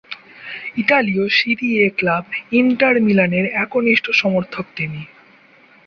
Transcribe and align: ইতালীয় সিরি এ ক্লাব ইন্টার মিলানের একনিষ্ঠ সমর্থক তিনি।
ইতালীয় 0.77 1.25
সিরি 1.29 1.69
এ 1.77 1.87
ক্লাব 1.97 2.25
ইন্টার 2.51 2.95
মিলানের 3.01 3.45
একনিষ্ঠ 3.55 4.05
সমর্থক 4.11 4.65
তিনি। 4.75 5.01